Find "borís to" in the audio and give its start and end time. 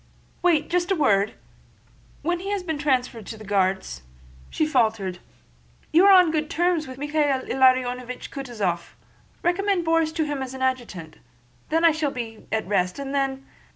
9.85-10.25